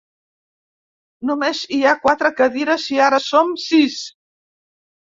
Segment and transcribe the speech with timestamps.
[1.31, 4.05] Només hi ha quatre cadires, i ara som sis.